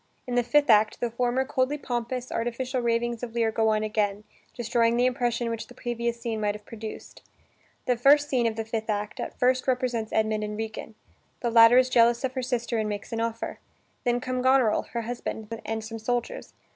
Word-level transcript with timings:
In 0.25 0.33
the 0.33 0.41
fifth 0.41 0.67
act, 0.71 0.99
the 0.99 1.11
former 1.11 1.45
coldly 1.45 1.77
pompous, 1.77 2.31
artificial 2.31 2.81
ravings 2.81 3.21
of 3.21 3.35
Lear 3.35 3.51
go 3.51 3.69
on 3.69 3.83
again, 3.83 4.23
destroying 4.55 4.97
the 4.97 5.05
impression 5.05 5.47
which 5.51 5.67
the 5.67 5.75
previous 5.75 6.19
scene 6.19 6.41
might 6.41 6.55
have 6.55 6.65
produced. 6.65 7.21
The 7.85 7.95
first 7.95 8.27
scene 8.27 8.47
of 8.47 8.55
the 8.55 8.65
fifth 8.65 8.89
act 8.89 9.19
at 9.19 9.37
first 9.37 9.67
represents 9.67 10.11
Edmund 10.11 10.43
and 10.43 10.57
Regan; 10.57 10.95
the 11.41 11.51
latter 11.51 11.77
is 11.77 11.87
jealous 11.87 12.23
of 12.23 12.33
her 12.33 12.41
sister 12.41 12.79
and 12.79 12.89
makes 12.89 13.13
an 13.13 13.21
offer. 13.21 13.59
Then 14.03 14.19
come 14.19 14.41
Goneril, 14.41 14.87
her 14.93 15.01
husband, 15.03 15.61
and 15.63 15.83
some 15.83 15.99
soldiers. 15.99 16.53